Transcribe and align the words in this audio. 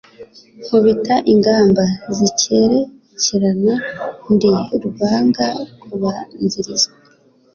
Nkubita 0.65 1.15
ingamba 1.33 1.83
zikerekerana. 2.15 3.73
Ndi 4.33 4.49
rwanga 4.87 5.47
kubanzilizwa 5.81 6.95